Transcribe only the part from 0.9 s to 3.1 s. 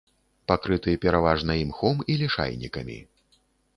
пераважна імхом і лішайнікамі.